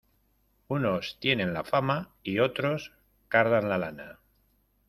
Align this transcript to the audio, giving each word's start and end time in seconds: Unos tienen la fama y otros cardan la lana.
Unos 0.67 1.19
tienen 1.19 1.53
la 1.53 1.63
fama 1.63 2.09
y 2.23 2.39
otros 2.39 2.91
cardan 3.27 3.69
la 3.69 3.77
lana. 3.77 4.19